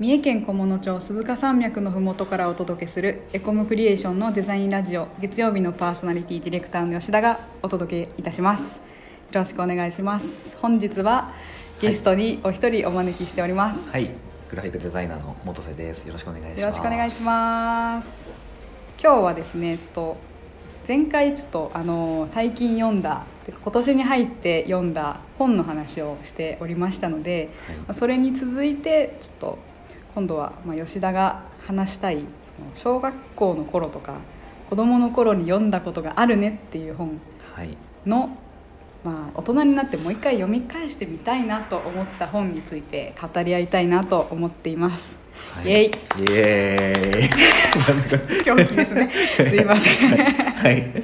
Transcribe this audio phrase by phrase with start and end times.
[0.00, 8.78] 三重県菰野町鈴鹿山脈のふもとからお届けするエコムクリエーションのデザインラジオ月曜日のパーソナリティディレクターの吉田がお届けいたします。
[8.78, 8.80] よ
[9.30, 10.56] ろしくお願いします。
[10.56, 11.32] 本日は
[11.80, 14.10] ゲストにお一人お招きしております、はい、
[14.50, 16.04] グラフィックデザイナーの元瀬です。
[16.06, 16.60] よろしくお願いします。
[16.62, 18.28] よろしくお願いします。
[19.00, 20.16] 今日はですねちょっと
[20.88, 27.76] 前回ちょっとあの最近読んだ今年に入って読んだ本の話をしておりましたので、はい。
[27.76, 29.58] まあそれに続いてちょっと
[30.14, 32.24] 今度はまあ吉田が話したい
[32.74, 34.14] 小学校の頃とか
[34.70, 37.20] 子供の頃に読んだことがあるねっていう本
[37.54, 38.36] はい、の、
[39.04, 45.16] まあ、大人になってもう一回読み返してみたいなと思った本について語り合いたいなと思っています。
[45.54, 45.90] はい、イエイイ
[46.30, 48.42] エーイ。
[48.44, 49.08] 狂気ですね。
[49.48, 49.94] すいません。
[50.16, 51.02] はい。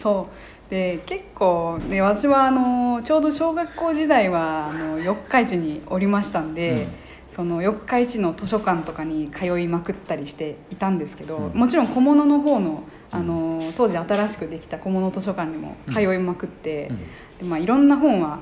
[0.00, 0.28] そ
[0.68, 6.99] うで結構ね私はあのちょうど小学校時代はあの四日市におりましたんで、うん
[7.30, 17.04] その四日市の図書館とかに通いまくったりしていたんですけど、うんもちろん小物の方のあの当時新しくできた小物図書館にも通いまくって、うんで
[17.44, 18.40] まあ、いろんな本は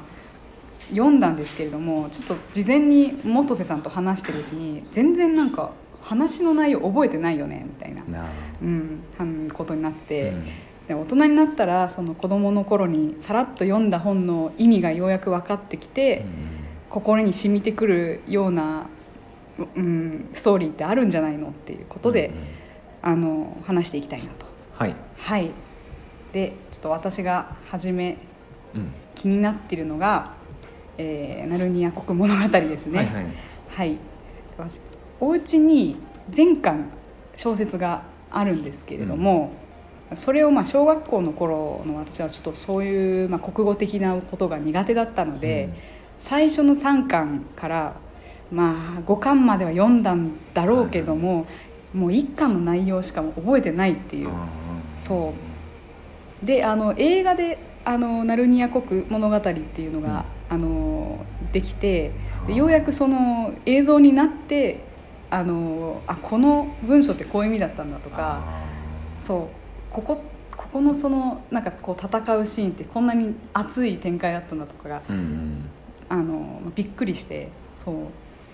[0.90, 8.02] 読んだんですけれどもちょっと事前に元瀬さんと話してるうちに全然なんか話の内容覚えてないよねみたいな。
[8.62, 10.30] うん、ことになって。
[10.30, 10.44] うん
[10.88, 16.24] で大人になったらその子供の頃にさらっと読んだ本の意味がようやく分かってきて、
[16.90, 18.88] 心に染みてくるような、
[19.76, 22.44] うん、ストーリーってあるんじゃないのっていうことで、うんうん。
[23.00, 24.46] あの話していきたいなと。
[24.72, 24.96] はい。
[25.16, 25.50] はい。
[26.32, 28.18] でちょっと私が初め
[28.74, 28.92] うん。
[29.14, 30.34] 気になっているのが
[30.96, 32.98] 「えーナルニア国物語」ですね。
[32.98, 33.26] はいはい。
[33.68, 33.98] はい、
[34.56, 34.80] 私
[35.20, 35.96] お家に
[36.30, 36.90] 全巻
[37.34, 39.50] 小説があるんですけれども、
[40.14, 47.96] それをまあ小学校の頃の私はちょっとそういうまあ国語的なことが苦手だったので、うん最初の3巻から
[48.50, 51.46] まあ5巻までは読んだんだろうけども、
[51.94, 54.30] もう1巻の内容しかも覚えてないっていう。
[55.02, 55.32] そ
[56.42, 56.46] う。
[56.46, 62.12] であの映画で「あのナルニア国物語」っていうのが、あのできて
[62.46, 64.84] でようやくその映像になって
[65.30, 68.40] あのあこの文章ってこういう意味だったんだとか
[69.20, 69.68] そう。
[69.90, 70.22] ここ
[70.56, 75.70] ここのそのなんかこう戦うシーンってこんなに熱い展開だったんだとかがうんうん。
[76.08, 77.48] あのびっくりして
[77.84, 77.94] そう。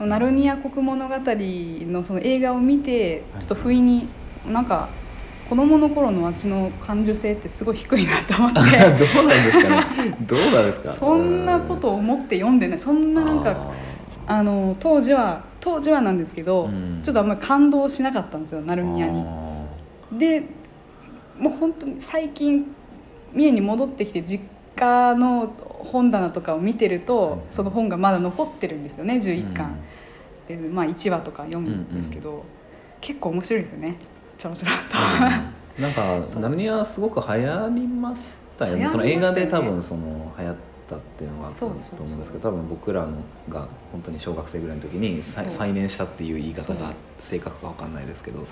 [0.06, 4.09] ナルニア国物語のその映画を見てちょっと不意に
[4.47, 4.88] なんか
[5.48, 8.60] 子供の頃の私の感受性ってすごい低いなと思って。
[9.14, 10.16] どうなんですかね。
[10.22, 10.93] どうなんですか。
[10.93, 12.78] そんなことを思って読んでない。
[12.78, 13.70] そんななんか
[14.26, 17.00] あの当時は当時はなんですけど、うん。
[17.03, 19.25] ちょっとあんまり感動しなかったんですよナルニアに。
[20.12, 20.44] で
[21.38, 22.66] もう本当に最近
[23.32, 24.44] 三重に戻ってきて実
[24.76, 25.53] 家の
[25.84, 29.76] 本棚とかを見てると、はいその本がまだ残ってるんですよね11巻、
[30.48, 32.44] でまあ1話とか読むんですけど、
[33.00, 33.96] 結構面白いですよね
[34.38, 34.96] ちょろちょろっと。
[35.78, 35.82] うん。
[35.82, 38.88] なんかナルニアすごく流行りましたよね。
[38.88, 40.56] その映画で多分その流行っ
[40.88, 43.08] たっていうのがあったと思そうんですけど、多分僕らの
[43.48, 48.46] が本当に小学生ぐらいの時に再燃したっていう言い方が正確かわかんないですけど。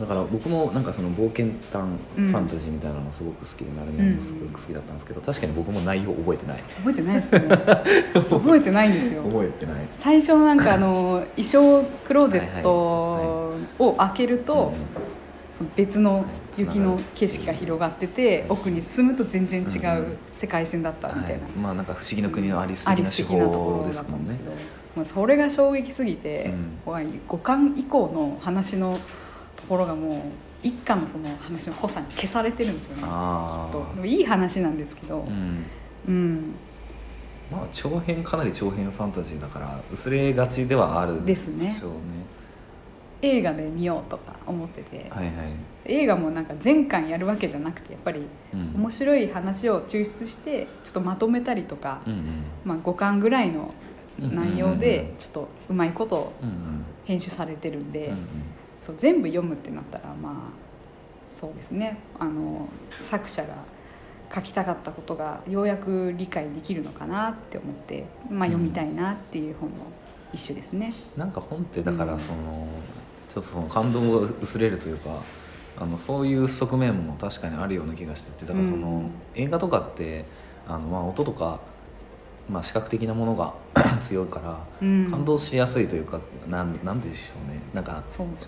[0.00, 6.62] だから僕もなんかその冒険探フうんァンタジーみたいなのすごく好きで、ナルニアもすごく好きだったんですけど、確かに僕も内容覚えてない。
[6.78, 7.40] 覚えてないですよ。
[7.40, 7.48] ね
[8.14, 9.22] 覚えてないんですよ。
[9.24, 14.72] 覚えてない最初なんかあの衣装クローゼットはいを開けると、
[15.52, 16.24] その別の
[16.56, 18.46] 雪のはい景色が広がってて、はい。
[18.48, 24.38] 奥に進むと全然違うんう世界線だったみたいな、はい、まあなんか不思議の国のアリスア的な手リス的なとこ法ですもんね。
[25.04, 26.52] それが衝撃すぎて、
[27.28, 28.96] 五巻以降の話の
[29.60, 30.20] ところがもう
[30.62, 33.02] 一巻のその話の濃さに消されてるんですよね。
[33.06, 35.24] あきっといい話なんですけど。
[35.26, 35.64] あうん。
[36.08, 36.54] うん、
[37.50, 41.98] まあ長編かなり長編ファンタジーだから薄れがちではあるですねしょうね。
[43.22, 45.52] 映画で見ようとか思ってて、はいはい、
[45.84, 48.22] 映画もなんか全巻やるわけじゃなくてやっぱり
[48.54, 52.44] うん、面白い話を抽出してちょっとまとめたりとか、うんうん。
[52.64, 53.74] まあ、5巻ぐらいの
[54.18, 58.16] 内容うんうんうんでちょっとうまいことうん編集されてるんで、うん
[58.80, 60.34] そう全部読むってなったらまあ
[61.26, 61.98] そうですね。
[62.18, 62.68] あの
[63.00, 63.54] 作者が
[64.34, 69.76] 書きたかったことがようやく理解できるのかなって思って、まあ、読みたいなっていう本の
[70.32, 70.92] 一種ですね。
[71.16, 72.08] なんか本ってだかうん。
[72.10, 72.68] らその、
[73.28, 75.22] ちょっとその感動が薄れるというか
[75.78, 79.10] あのそういう側面も確かにあるような気がしててだからその、うん。
[79.34, 80.24] 映画とかって
[80.68, 81.60] あの、まあ、音とか、
[82.50, 83.54] まあ、視覚的なものが
[84.00, 85.10] 強いからうん。
[85.10, 87.60] 感動しやすいというか、なんなんでしょうね。
[87.72, 88.02] なんか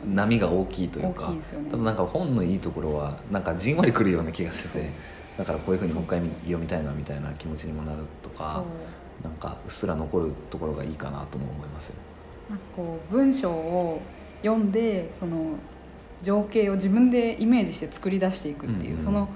[0.05, 1.39] 波が大きいという大かね。
[1.71, 4.91] ただなんか本のいいところはなんかじんわりくるような気がしてて
[5.39, 9.25] だからこういうふうにもう一回読みたいなみたいな気持ちにもなるとそかう。
[9.25, 11.95] なんかうっすら残るところがいいかなとも思いますよ。
[12.51, 14.01] なんかこう文章を
[14.43, 15.55] 読んでその
[16.23, 19.05] 情景を自分でイメージして作り出していくっていう、うんうん。
[19.05, 19.29] その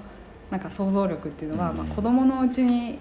[0.51, 1.87] なんか想像力っていうのは、うんうん。
[1.87, 2.99] まあ、子供のうちに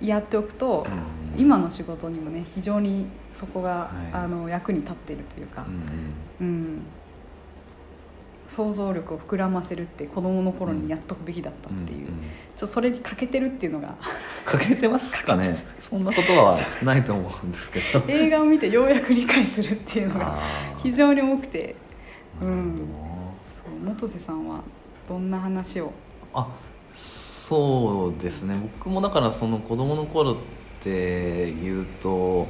[0.00, 0.86] やっておくと、
[1.34, 1.40] うん。
[1.40, 4.12] 今の仕事にもね非常にそこが、はい。
[4.12, 5.66] あの役に立っているというか
[6.40, 6.82] う、んうん。
[8.48, 12.06] 想像力を膨らませるって子供の頃にやっとくべきだったっていう、んん
[12.54, 13.96] ちょそれに欠けてるっていうのが。
[14.44, 15.56] かけてますかね？
[15.80, 18.04] そんなことはないと思うんですけど。
[18.08, 20.38] 映画を見てようやく理解するっていうのが
[20.78, 21.74] 非常に多くて。
[22.40, 22.64] なるほど。
[22.64, 22.78] なそ
[23.68, 24.60] う元瀬さんは
[25.08, 25.92] どんな話を？
[26.32, 26.46] あ
[26.96, 28.58] そうですね。
[28.78, 30.36] 僕もだからその子供の頃っ
[30.80, 30.90] て
[31.48, 32.48] いうと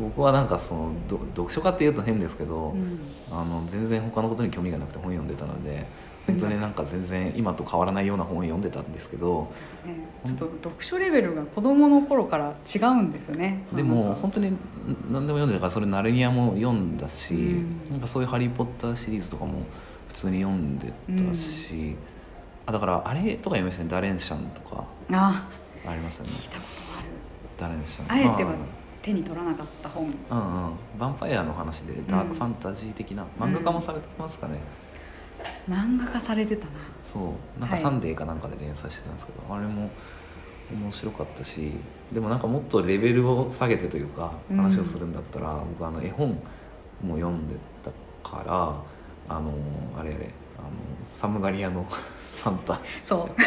[0.00, 2.98] 僕はなんかそのど読書家っていうと変ですけど、うん。
[3.30, 5.86] あの全然他のことに興味がなくて本読んでたので
[6.26, 9.50] 本当になんか全然今と変わらないような本を読んでたんですけど
[9.86, 9.94] ね
[10.26, 13.64] ちょっと読書レベルが子供の頃から違うんですよね。
[13.72, 14.56] でも本当に
[15.10, 17.90] 何でも読んでるからそれナルニアも読んだし、うん。
[17.90, 19.64] なんかそういう「ハリー・ポッター」シリーズとかも
[20.08, 21.96] 普通に読んでたし、
[22.66, 24.84] あだからあれとか読みましたね「ダレンシャン」とか。
[25.12, 25.48] あ。
[25.84, 26.32] ありますよね。
[26.32, 27.08] 聞いたことある。
[27.58, 28.12] ダレンシャン。
[28.12, 28.56] あえてはま
[29.02, 30.14] 手に取らなかった本。
[30.30, 30.70] あうんうん。
[30.70, 34.60] ヴァンパイアの話でダークファンタジー的な、漫画化もされてますかね、
[35.68, 36.72] 漫画化されてたな。
[37.02, 37.60] そう。
[37.60, 39.90] なんかはい「サンデー」かなんかで連載してたんですけど、あれも
[40.72, 41.72] 面白かったし
[42.12, 44.56] でもなんかもっとレベルを下げてというかうん。
[44.56, 46.38] 話をするんだったら、僕あの絵本
[47.02, 47.90] も読んでた
[48.22, 48.44] か
[49.28, 49.52] らあの
[49.98, 50.68] あれあれあの
[51.04, 51.84] サムガリアの
[52.32, 52.80] サンタ。
[53.04, 53.42] そう。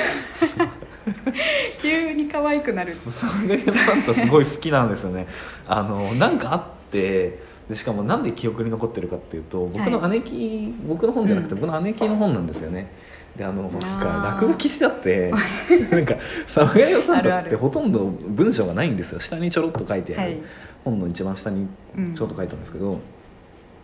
[1.81, 2.91] 急に可愛くなる。
[2.91, 5.27] サムガリアのサンタすごい好きなんですよね。
[5.67, 12.91] あのなんかあってでしかもなんで記憶に残ってるかっていうと僕の姉貴、僕の本じゃなくて僕の姉貴の本なんですよね。
[13.35, 15.33] であのなんか落書きしてあって
[15.91, 16.15] なんか
[16.47, 19.19] サムガリアのサンタってほとんど文章がないんですよ。
[19.19, 20.41] 下にちょろっと書いてある、はい。
[20.85, 21.67] 本の一番下に
[22.15, 22.99] ちょっと書いてあるんですけど、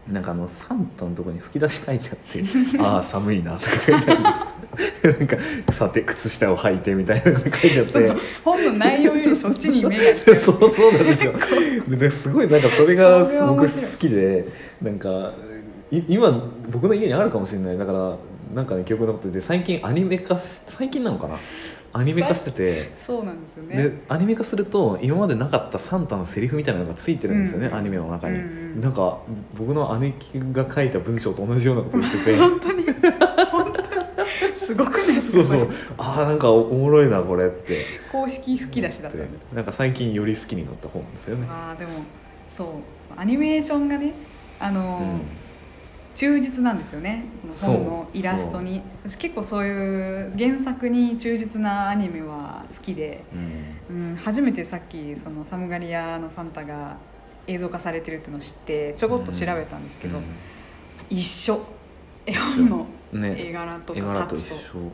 [0.07, 2.43] なんかあのサンタのところに吹き出し書いてあって
[2.81, 4.47] 「ああ寒いな」とか書いてあるんですよ。
[5.19, 5.37] なんか
[5.71, 8.07] 「さて靴下を履いて」みたいなのが書いてあっそて。
[8.07, 10.03] の本の内容よりそっちに目が
[10.35, 11.33] そうそうなんですよ。
[11.87, 13.69] でねすごいなんかそれがすごく好
[13.99, 14.47] きで
[14.81, 15.33] なんか
[15.91, 17.77] い今僕の家にあるかもしれない。
[17.77, 18.15] だから
[18.55, 21.35] なんかね記憶に残ってて最近アニメ化し最近なのかな
[21.93, 23.75] アニメ化しててそうなんですよね。
[23.75, 27.75] でアニメ化すると今までなかったサンタのセリフみたいなのがついてるんですよね、うん。
[27.75, 29.19] アニメの中に、うんうんなんか
[29.57, 32.37] 僕の姉貴が書いた文章と同じようなこと言ってて。
[32.39, 32.83] 本当に。
[32.83, 34.55] 本当に。
[34.55, 35.69] すごくないですかそうそう。
[35.97, 37.85] ああなんかおもろいなこれって。
[38.09, 39.17] 公式吹き出しだった。
[39.53, 41.91] なんか最近より好きになった本ですよね、ああでも
[42.49, 42.67] そう。
[43.17, 44.13] アニメーションがね
[44.57, 45.21] あのー、うん
[46.15, 47.25] 忠実なんですよね。
[47.49, 48.81] そのイラストに。
[49.03, 53.23] 私結構そういう原作に忠実なアニメは好きで、
[53.89, 54.09] うん。
[54.09, 56.97] うん、初めてさっきそのサムガリアのサンタが
[57.47, 60.23] 映像化されてるっていうのを知ってちょこっと調べたんですけど、うん。
[61.09, 61.61] 一緒。
[62.25, 63.35] 絵本のね。
[63.37, 64.55] 絵柄とかタッチと。
[64.55, 64.91] 緒。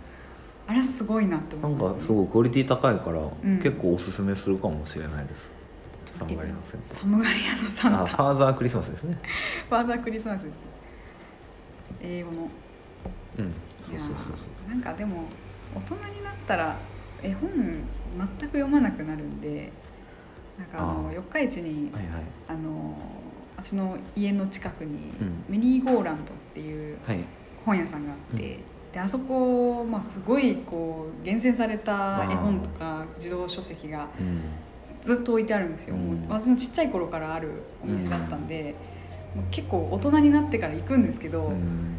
[0.67, 3.59] あれすごいなってな思います、んかすごいクオリティ高いから、ん。
[3.59, 5.51] 結構おすすめするかもしれないです。
[6.11, 8.01] サムガリアの先サムガリアのサンタ。
[8.03, 9.17] あファーザークリスマスですね。
[9.69, 10.76] ファーザークリスマスです
[12.01, 12.49] 英語の。
[13.39, 13.53] うん。
[13.81, 15.23] そうそうそうそうなんかでも
[15.75, 16.75] 大人になったら
[17.21, 19.71] 絵本全く読まなくなるんで
[20.57, 22.23] なんかあの四日市にはいはい。
[22.49, 22.97] あの
[23.57, 25.43] 私の家の近くにうん。
[25.47, 27.19] メリーゴーランドっていうはい。
[27.65, 28.59] 本屋さんがあって、
[28.93, 34.41] であそこ、まあ、すごいこう厳選された絵本とか児童書籍がうん。
[35.03, 36.01] ずっと置いてあるんですよ、うん。
[36.01, 37.49] もう私のちっちゃい頃からある
[37.81, 38.75] お店だったんで、
[39.51, 41.95] 結構大人になってから行くんですけど、うん。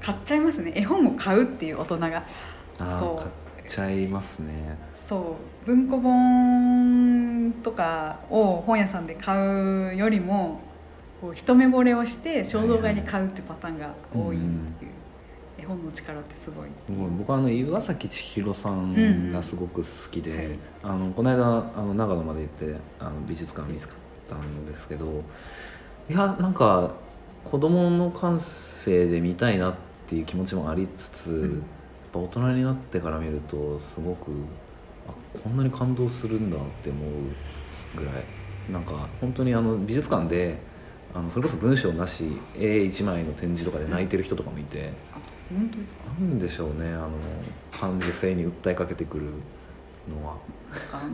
[0.00, 0.72] 買っちゃいますね。
[0.74, 2.26] 絵本を買うっていう大人が。
[2.78, 3.22] そう。
[3.22, 3.28] 買っ
[3.66, 4.78] ちゃいますね。
[4.94, 5.66] そう。
[5.66, 10.60] 文庫本とかを本屋さんで買うよりも
[11.20, 14.40] こう一目惚れをして衝動買いに買うっていうパターンが多いっ
[14.78, 14.90] ていう、
[15.58, 16.68] 絵本の力ってすごい。
[17.18, 20.38] 僕はあの岩崎千尋さんがすごく好きで、うん。
[20.38, 23.96] はいあのこの間あの長野まで行ってあの美術館見つかっ
[24.28, 25.24] たんですけど
[26.08, 26.94] いやなんか
[27.42, 29.74] 子供の感性で見たいなっ
[30.06, 31.52] ていう気持ちもありつつ、うん。
[31.52, 31.60] やっ
[32.12, 34.30] ぱ大人になってから見るとすごく
[35.08, 37.10] あこんなに感動するんだって思う
[37.98, 38.24] ぐらい。
[38.72, 40.58] なんか本当にあの美術館で
[41.14, 44.92] あのそれこそ文章なし絵一枚の展示とかで泣いてる人とかもいて。
[45.12, 46.00] あ本当ですか？
[46.04, 47.10] なんでしょうねあの
[47.70, 49.26] 感受性に訴えかけてくる
[50.08, 50.36] のは。
[50.92, 51.10] あの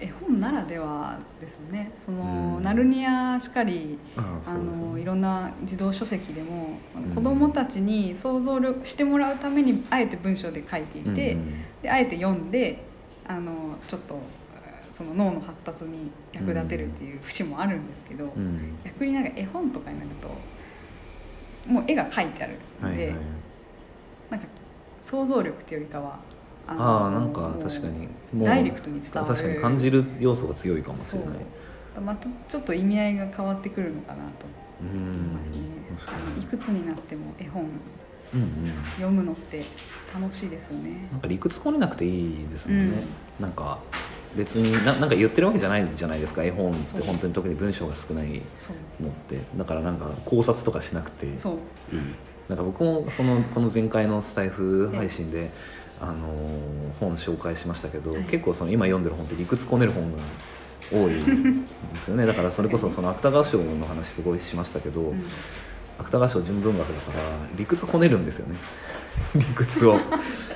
[0.00, 1.92] 絵本ならではですよね。
[2.04, 2.28] その、うん
[2.68, 7.14] ナルニアしかりあのいろんな児童書籍でもうん。
[7.14, 12.82] 子どもたちに想像力してもらうためにあえて文章で書いていて、うんうんであえて読んで
[13.26, 14.18] あのちょっと
[14.90, 18.78] その脳の発達に役立てるっていう節もあるんですけど、うん。
[18.84, 20.28] 逆になんか絵本とかになると
[21.72, 23.16] もう絵が描いてあるんで、はいはい
[24.30, 24.46] なんか
[25.00, 26.18] 想像力っていうよりかは
[26.66, 31.28] あのああなんか確かにもうダイレクトに伝わる確かに感じる要素が強いかもしれない
[32.00, 34.46] またちょっと意味合いが変わってくるのかなと。
[34.80, 34.88] うん。
[34.88, 37.64] 思いますね、いくつになっても絵本。
[37.64, 37.68] に
[38.34, 38.48] うんうん。
[38.96, 39.64] 読むのって
[40.14, 41.08] 楽しいですよね。
[41.10, 43.04] なんか理屈こねなくていいですもんね、
[43.40, 43.78] なんか
[44.36, 46.44] 別にななんか言ってるわけじゃないじゃないですか。
[46.44, 48.42] 絵本って本当に特に文章が少ない
[49.00, 49.38] のって。
[49.56, 51.32] だからなんか考察とかしなくていい。
[52.48, 55.50] なんか僕もそのこの前回のスタイフ配信で、
[56.00, 58.24] あのー本紹介しましたけど、はい。
[58.24, 60.18] 結構その今読んでる本って理屈こねる本が
[60.92, 61.64] 多いん
[61.94, 62.26] ですよね。
[62.26, 65.24] だからそれこそその芥川賞の話すごいしましたけど、うん。
[65.98, 67.18] 芥川賞純文学だから
[67.56, 68.56] 理屈こねるんですよね。
[69.34, 69.98] 理屈を。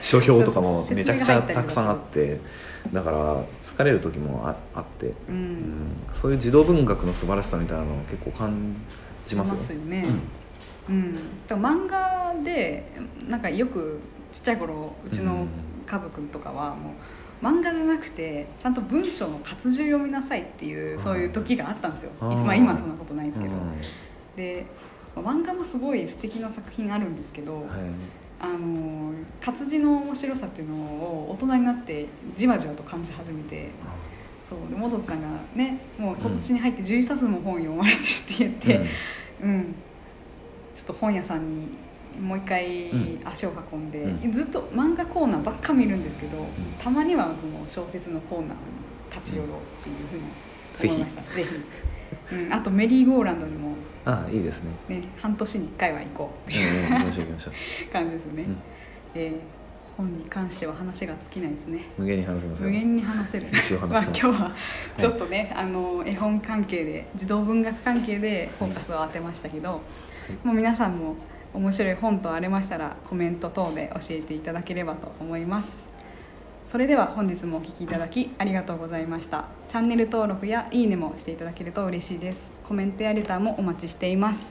[0.00, 2.40] 書評とかもめちゃくちゃたくさんあって。
[2.92, 5.36] だから疲れる時もああって、ううん。
[5.36, 5.62] ん、
[6.12, 8.74] そういう児童文学の素晴らしさみたいなのを結構感
[9.24, 9.58] じますよ。
[9.58, 10.04] しよね。
[10.88, 11.14] うん、
[11.46, 12.90] だから漫画で
[13.28, 14.00] なんかよく
[14.32, 15.46] ちっちゃい頃うちの
[15.86, 16.92] 家族とかはもう
[17.42, 22.36] 漫画じゃなくてちゃんと文章の活字読みなさいっていうそういう時があったんですよ、あー。
[22.36, 23.80] まあ、今はそんなことないですけど、うん。
[24.36, 24.64] で
[25.16, 27.66] まあ漫画もすごい素敵な作品あるんですけど、はい。
[28.40, 32.06] あの活字の面白さっていうのを大人になって
[32.36, 33.70] じわじわと感じ始めて
[34.48, 34.58] そう。
[34.70, 38.90] で元津さんがねもう今年に入って11冊も本読まれてるって言って、
[39.42, 39.74] うん。
[40.74, 41.68] ちょっと本屋さんに
[42.20, 43.20] もう一回うん。
[43.24, 46.46] 足を運んで、うずっと漫画コーナーばっか見るんですけど、
[46.82, 47.34] たまにはもう
[47.68, 48.54] 小説のコーナーに
[49.10, 49.50] 立ち寄ろうっ
[49.82, 54.70] ていうふうに思いました、ぜひ、うん、あとメリーゴーランドにも、あいいですね。
[54.88, 56.88] ね、半年に1回は行こうってうんいうう。
[56.90, 58.56] 感じですね、うん。
[59.14, 59.62] えー
[59.96, 61.84] 本に関しては話が尽きないですね。
[61.98, 62.70] 無限に話せますよ。
[62.70, 63.46] 無限に話せる。
[63.88, 64.54] まあ、今日は
[64.98, 69.82] ちょっとね、あの絵本関係で児童文学関係でフォーカスを当てましたけど、
[70.42, 71.16] もう皆さんも
[71.54, 75.86] 面白い本とありましたらコメント等で教えていただければと思います。
[76.70, 79.48] それでは本日もお聴きいただきありがとうございました。
[79.68, 82.50] チャンネル登録やいいねもしていただけると嬉しいです。
[82.66, 84.46] コメントやレターもお待ちしています。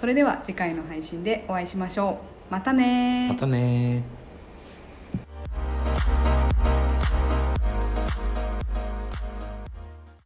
[0.00, 2.18] それでは次回の配信でお会いしましょ
[2.50, 2.52] う。
[2.52, 3.32] またねー。
[3.34, 4.25] またねー。